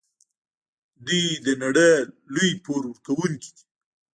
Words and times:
دوی 1.05 1.23
د 1.45 1.47
نړۍ 1.63 1.91
لوی 2.33 2.51
پور 2.63 2.81
ورکوونکي 2.87 3.49
دي. 3.57 3.63